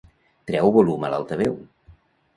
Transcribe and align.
Treu 0.51 0.71
volum 0.77 1.05
a 1.09 1.13
l'altaveu. 1.15 1.55